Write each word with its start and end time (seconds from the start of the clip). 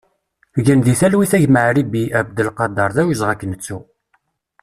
Gen 0.67 0.79
di 0.85 0.93
talwit 0.99 1.33
a 1.35 1.39
gma 1.43 1.61
Aribi 1.69 2.03
Abdelkader, 2.19 2.89
d 2.95 2.97
awezɣi 3.01 3.31
ad 3.33 3.37
k-nettu! 3.39 3.79